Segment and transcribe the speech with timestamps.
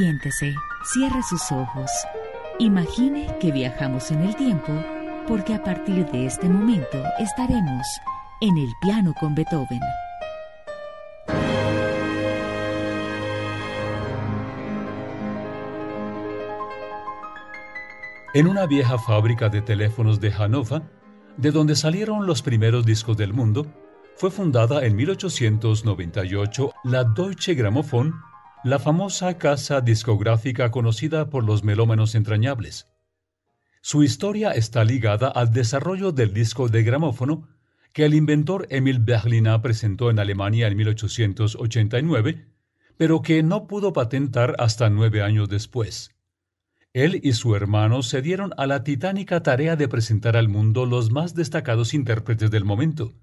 [0.00, 1.90] Siéntese, cierre sus ojos.
[2.58, 4.72] Imagine que viajamos en el tiempo
[5.28, 7.86] porque a partir de este momento estaremos
[8.40, 9.80] en el piano con Beethoven.
[18.32, 20.80] En una vieja fábrica de teléfonos de Hannover,
[21.36, 23.66] de donde salieron los primeros discos del mundo,
[24.16, 28.29] fue fundada en 1898 la Deutsche Grammophon,
[28.62, 32.88] la famosa casa discográfica conocida por los melómanos entrañables.
[33.80, 37.48] Su historia está ligada al desarrollo del disco de gramófono
[37.94, 42.48] que el inventor Emil Berliner presentó en Alemania en 1889,
[42.98, 46.10] pero que no pudo patentar hasta nueve años después.
[46.92, 51.10] Él y su hermano se dieron a la titánica tarea de presentar al mundo los
[51.10, 53.14] más destacados intérpretes del momento.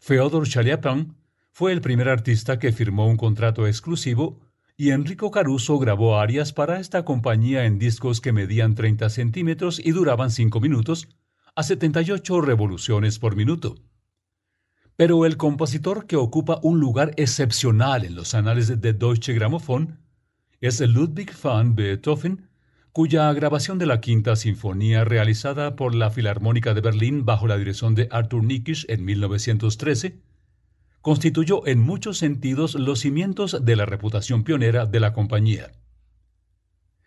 [0.00, 1.14] Feodor Chaliapin
[1.54, 4.40] fue el primer artista que firmó un contrato exclusivo
[4.76, 9.92] y Enrico Caruso grabó arias para esta compañía en discos que medían 30 centímetros y
[9.92, 11.06] duraban 5 minutos,
[11.54, 13.76] a 78 revoluciones por minuto.
[14.96, 20.00] Pero el compositor que ocupa un lugar excepcional en los anales de Deutsche Grammophon
[20.60, 22.48] es Ludwig van Beethoven,
[22.90, 27.94] cuya grabación de la Quinta Sinfonía realizada por la Filarmónica de Berlín bajo la dirección
[27.94, 30.20] de Arthur Nikisch en 1913,
[31.04, 35.70] constituyó en muchos sentidos los cimientos de la reputación pionera de la compañía.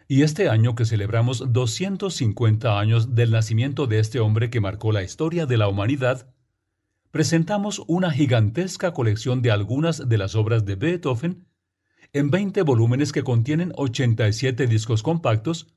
[0.07, 5.01] Y este año que celebramos 250 años del nacimiento de este hombre que marcó la
[5.01, 6.31] historia de la humanidad,
[7.09, 11.47] presentamos una gigantesca colección de algunas de las obras de Beethoven
[12.13, 15.73] en 20 volúmenes que contienen 87 discos compactos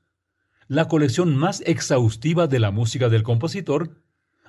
[0.67, 3.99] la colección más exhaustiva de la música del compositor,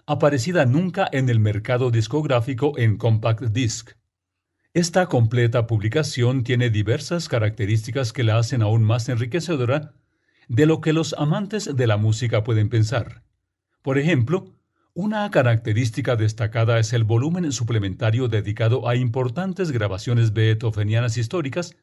[0.07, 3.93] aparecida nunca en el mercado discográfico en compact disc.
[4.75, 9.95] Esta completa publicación tiene diversas características que la hacen aún más enriquecedora
[10.49, 13.23] de lo que los amantes de la música pueden pensar.
[13.83, 14.47] Por ejemplo,
[14.95, 21.77] una característica destacada es el volumen suplementario dedicado a importantes grabaciones beethovenianas históricas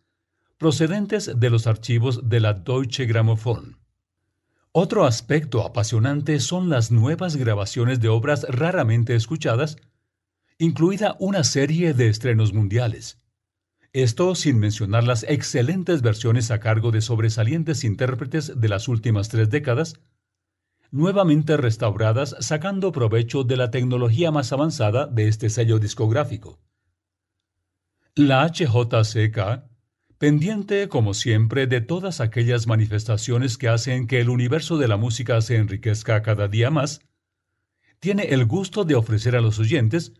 [0.57, 3.77] procedentes de los archivos de la Deutsche Grammophon.
[4.71, 9.77] Otro aspecto apasionante son las nuevas grabaciones de obras raramente escuchadas,
[10.59, 13.19] incluida una serie de estrenos mundiales.
[13.93, 19.49] Esto sin mencionar las excelentes versiones a cargo de sobresalientes intérpretes de las últimas tres
[19.49, 19.99] décadas,
[20.91, 26.59] nuevamente restauradas sacando provecho de la tecnología más avanzada de este sello discográfico.
[28.13, 29.68] La HJCK
[30.19, 35.39] pendiente como siempre de todas aquellas manifestaciones que hacen que el universo de la música
[35.41, 36.99] se enriquezca cada día más,
[38.01, 40.11] tiene el gusto de ofrecer a los oyentes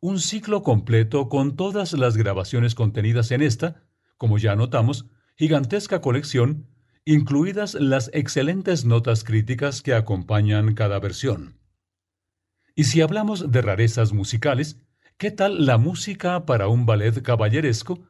[0.00, 3.82] un ciclo completo con todas las grabaciones contenidas en esta,
[4.16, 6.68] como ya notamos, gigantesca colección,
[7.04, 11.58] incluidas las excelentes notas críticas que acompañan cada versión.
[12.76, 14.80] Y si hablamos de rarezas musicales,
[15.16, 18.07] ¿qué tal la música para un ballet caballeresco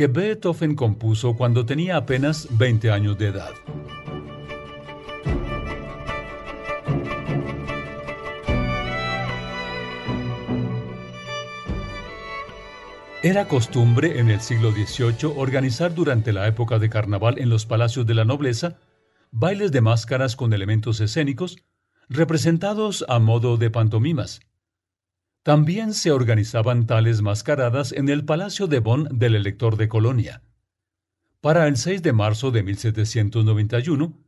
[0.00, 3.52] que Beethoven compuso cuando tenía apenas 20 años de edad.
[13.22, 18.06] Era costumbre en el siglo XVIII organizar durante la época de carnaval en los palacios
[18.06, 18.78] de la nobleza
[19.30, 21.58] bailes de máscaras con elementos escénicos
[22.08, 24.40] representados a modo de pantomimas,
[25.42, 30.42] también se organizaban tales mascaradas en el Palacio de Bonn del Elector de Colonia.
[31.40, 34.18] Para el 6 de marzo de 1791,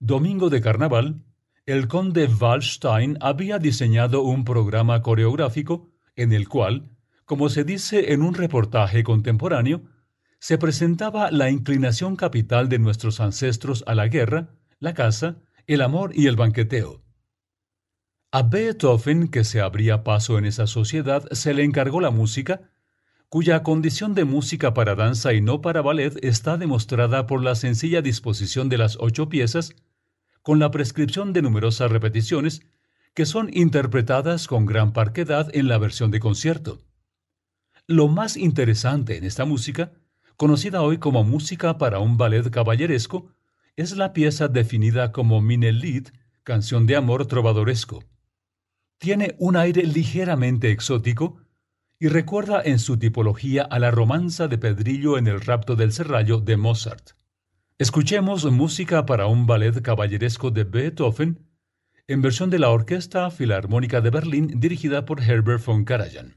[0.00, 1.24] domingo de carnaval,
[1.66, 6.90] el conde Wallstein había diseñado un programa coreográfico en el cual,
[7.26, 9.82] como se dice en un reportaje contemporáneo,
[10.38, 16.12] se presentaba la inclinación capital de nuestros ancestros a la guerra, la caza, el amor
[16.14, 17.02] y el banqueteo.
[18.34, 22.62] A Beethoven, que se abría paso en esa sociedad, se le encargó la música,
[23.28, 28.00] cuya condición de música para danza y no para ballet está demostrada por la sencilla
[28.00, 29.76] disposición de las ocho piezas,
[30.40, 32.62] con la prescripción de numerosas repeticiones,
[33.12, 36.80] que son interpretadas con gran parquedad en la versión de concierto.
[37.86, 39.92] Lo más interesante en esta música,
[40.38, 43.30] conocida hoy como música para un ballet caballeresco,
[43.76, 46.08] es la pieza definida como Minelied,
[46.44, 48.02] canción de amor trovadoresco.
[49.02, 51.40] Tiene un aire ligeramente exótico
[51.98, 56.38] y recuerda en su tipología a la romanza de Pedrillo en el rapto del serrallo
[56.38, 57.10] de Mozart.
[57.78, 61.48] Escuchemos música para un ballet caballeresco de Beethoven
[62.06, 66.36] en versión de la Orquesta Filarmónica de Berlín dirigida por Herbert von Karajan.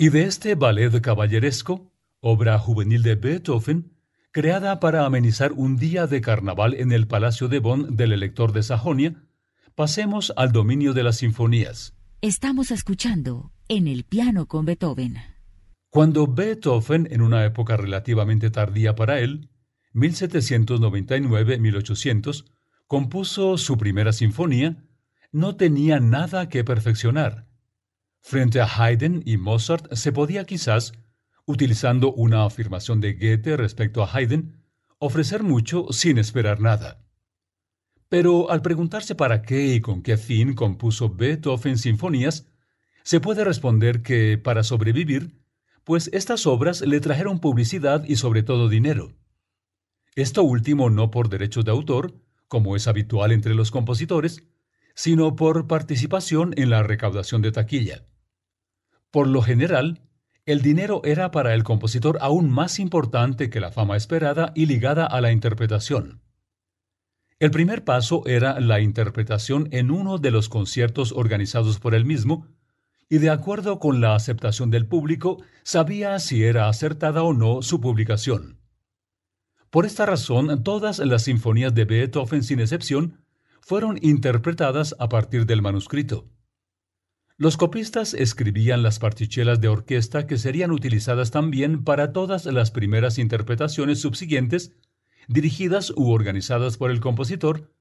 [0.00, 3.96] Y de este ballet caballeresco, obra juvenil de Beethoven,
[4.30, 8.62] creada para amenizar un día de carnaval en el Palacio de Bonn del Elector de
[8.62, 9.24] Sajonia,
[9.74, 11.96] pasemos al dominio de las sinfonías.
[12.20, 15.16] Estamos escuchando en el piano con Beethoven.
[15.90, 19.50] Cuando Beethoven, en una época relativamente tardía para él,
[19.94, 22.44] 1799-1800,
[22.86, 24.76] compuso su primera sinfonía,
[25.32, 27.47] no tenía nada que perfeccionar.
[28.28, 30.92] Frente a Haydn y Mozart se podía quizás,
[31.46, 34.66] utilizando una afirmación de Goethe respecto a Haydn,
[34.98, 37.02] ofrecer mucho sin esperar nada.
[38.10, 42.46] Pero al preguntarse para qué y con qué fin compuso Beethoven sinfonías,
[43.02, 45.40] se puede responder que para sobrevivir,
[45.82, 49.14] pues estas obras le trajeron publicidad y sobre todo dinero.
[50.16, 52.12] Esto último no por derechos de autor,
[52.46, 54.44] como es habitual entre los compositores,
[54.94, 58.04] sino por participación en la recaudación de taquilla.
[59.10, 60.00] Por lo general,
[60.44, 65.06] el dinero era para el compositor aún más importante que la fama esperada y ligada
[65.06, 66.22] a la interpretación.
[67.38, 72.46] El primer paso era la interpretación en uno de los conciertos organizados por él mismo,
[73.08, 77.80] y de acuerdo con la aceptación del público, sabía si era acertada o no su
[77.80, 78.58] publicación.
[79.70, 83.22] Por esta razón, todas las sinfonías de Beethoven, sin excepción,
[83.60, 86.26] fueron interpretadas a partir del manuscrito.
[87.40, 93.16] Los copistas escribían las partichelas de orquesta que serían utilizadas también para todas las primeras
[93.16, 94.72] interpretaciones subsiguientes,
[95.28, 97.72] dirigidas u organizadas por el compositor,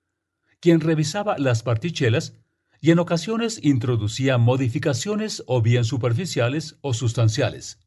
[0.59, 2.35] quien revisaba las partichelas
[2.81, 7.79] y en ocasiones introducía modificaciones o bien superficiales o sustanciales.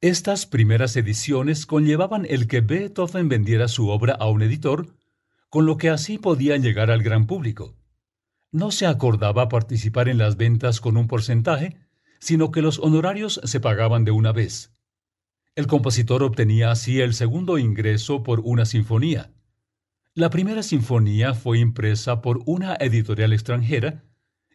[0.00, 4.94] Estas primeras ediciones conllevaban el que Beethoven vendiera su obra a un editor,
[5.48, 7.74] con lo que así podía llegar al gran público
[8.52, 11.78] no se acordaba participar en las ventas con un porcentaje,
[12.20, 14.72] sino que los honorarios se pagaban de una vez.
[15.56, 19.32] El compositor obtenía así el segundo ingreso por una sinfonía.
[20.14, 24.04] La primera sinfonía fue impresa por una editorial extranjera,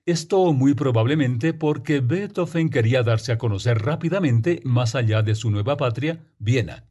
[0.05, 5.75] esto muy probablemente porque Beethoven quería darse a conocer rápidamente más allá de su nueva
[5.75, 6.87] patria, Viena.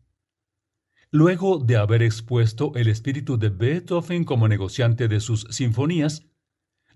[1.11, 6.26] Luego de haber expuesto el espíritu de Beethoven como negociante de sus sinfonías,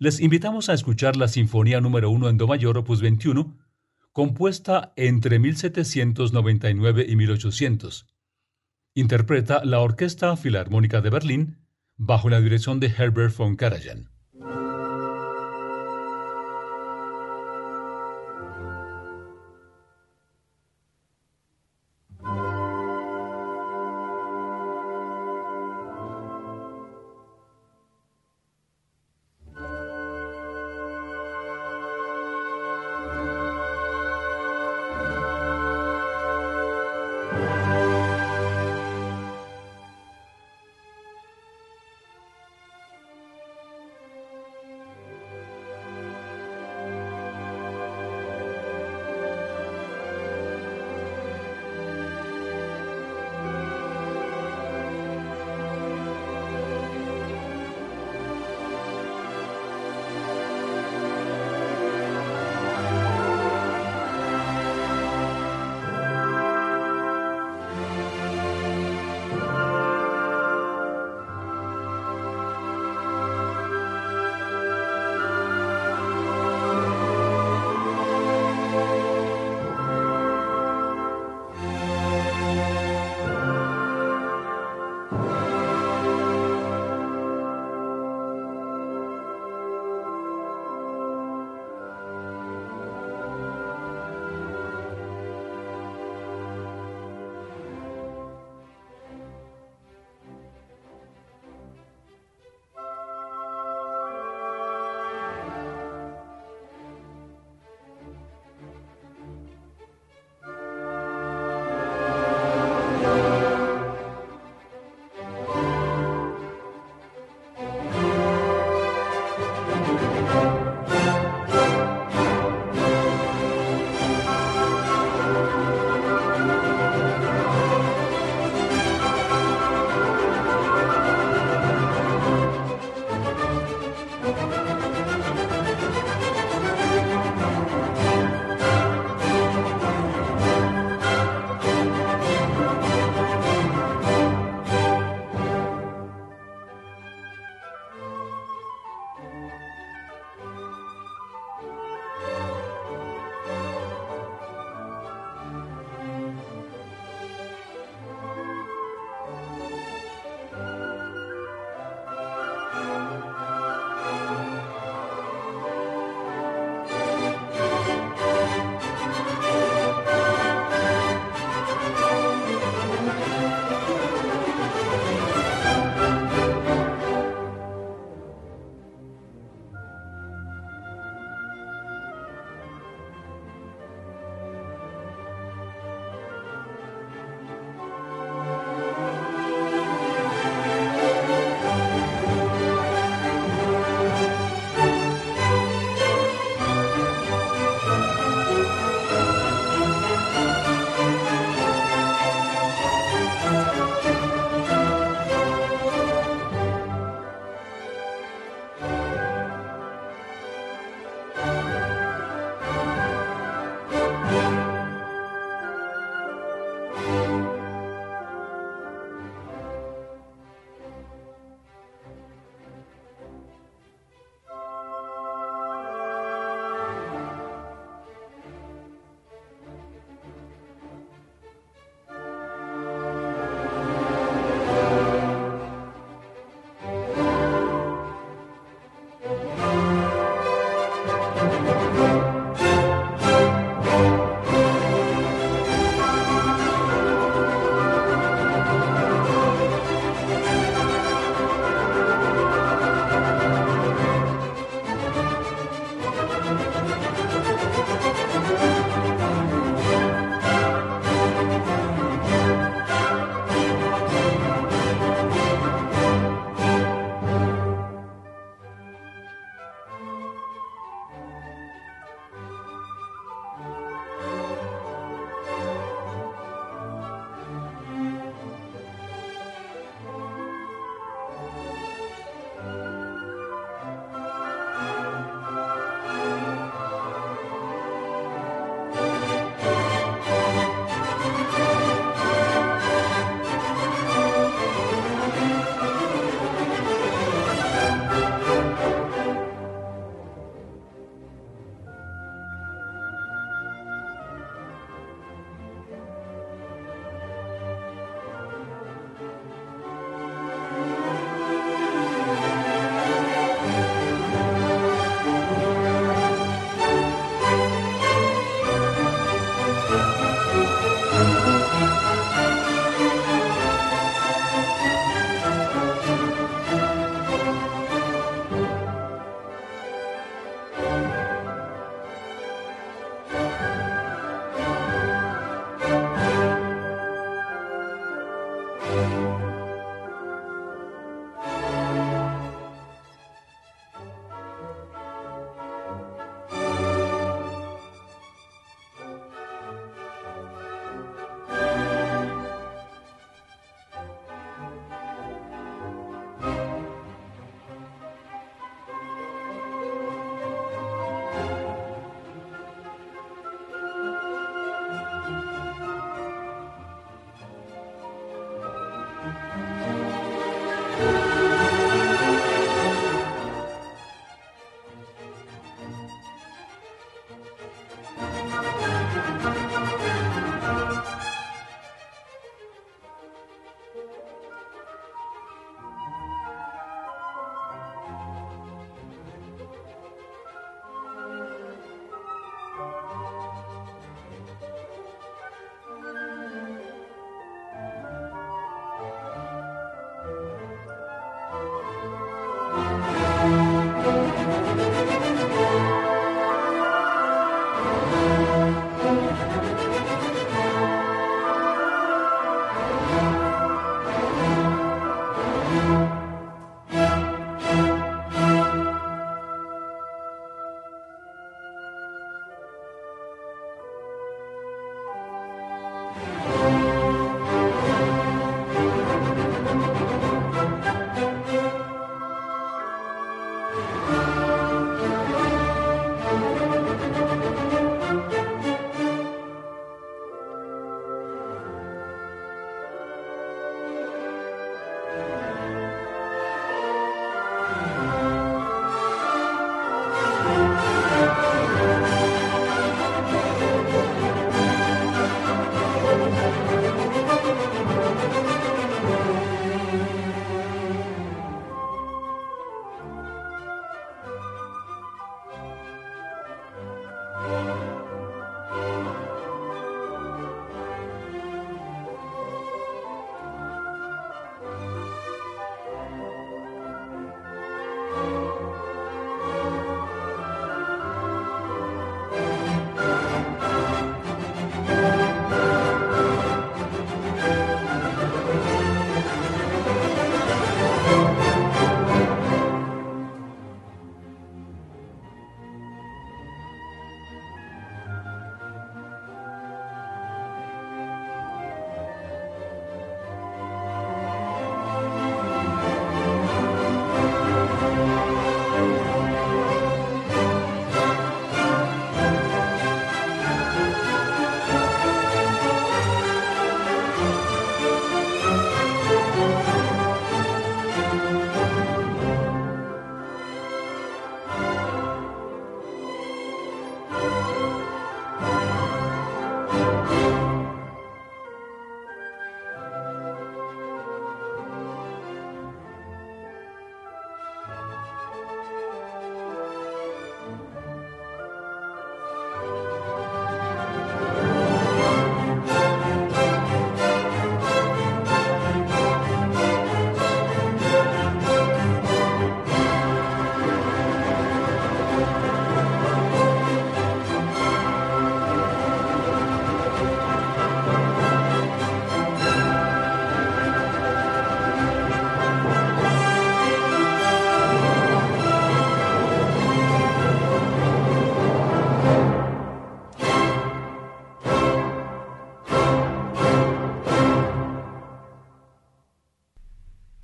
[0.01, 3.59] les invitamos a escuchar la Sinfonía número 1 en Do mayor, opus 21,
[4.13, 8.07] compuesta entre 1799 y 1800.
[8.95, 11.59] Interpreta la Orquesta Filarmónica de Berlín
[11.99, 14.09] bajo la dirección de Herbert von Karajan.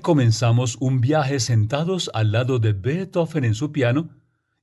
[0.00, 4.10] Comenzamos un viaje sentados al lado de Beethoven en su piano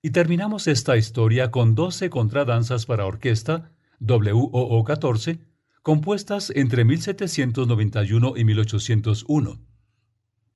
[0.02, 5.40] y terminamos esta historia con 12 contradanzas para orquesta, WOO 14,
[5.82, 9.60] compuestas entre 1791 y 1801.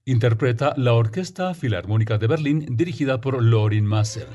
[0.05, 4.27] Interpreta la Orquesta Filarmónica de Berlín dirigida por Lorin Massel.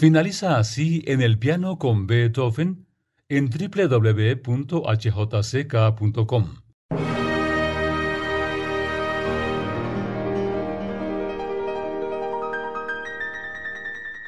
[0.00, 2.86] Finaliza así en el piano con Beethoven
[3.28, 4.44] en www.hjck.com.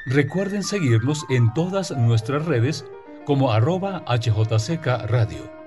[0.05, 2.85] Recuerden seguirnos en todas nuestras redes
[3.25, 5.62] como arroba HJCK Radio.